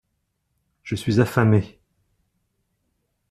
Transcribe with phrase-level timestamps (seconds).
[0.81, 1.79] Je suis affamé.